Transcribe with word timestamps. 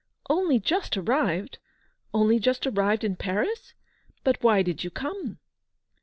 "Only 0.31 0.57
just 0.59 0.97
arrived! 0.97 1.59
Only 2.11 2.39
just 2.39 2.65
arrived 2.65 3.03
in 3.03 3.15
Paris! 3.17 3.75
But 4.23 4.41
why 4.43 4.63
did 4.63 4.83
you 4.83 4.89
come 4.89 5.37